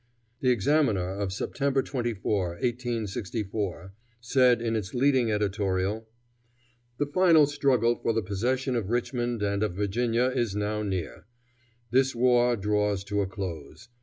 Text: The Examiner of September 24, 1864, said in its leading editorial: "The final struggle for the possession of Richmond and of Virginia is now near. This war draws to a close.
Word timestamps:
The 0.39 0.49
Examiner 0.49 1.09
of 1.19 1.31
September 1.31 1.83
24, 1.83 2.47
1864, 2.63 3.93
said 4.19 4.59
in 4.59 4.75
its 4.75 4.95
leading 4.95 5.29
editorial: 5.31 6.07
"The 6.97 7.05
final 7.05 7.45
struggle 7.45 7.93
for 8.01 8.11
the 8.11 8.23
possession 8.23 8.75
of 8.75 8.89
Richmond 8.89 9.43
and 9.43 9.61
of 9.61 9.75
Virginia 9.75 10.23
is 10.33 10.55
now 10.55 10.81
near. 10.81 11.25
This 11.91 12.15
war 12.15 12.55
draws 12.55 13.03
to 13.03 13.21
a 13.21 13.27
close. 13.27 13.89